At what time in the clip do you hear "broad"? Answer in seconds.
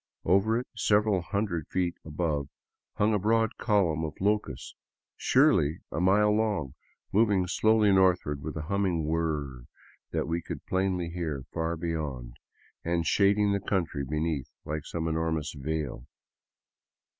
3.19-3.57